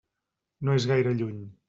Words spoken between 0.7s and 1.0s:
és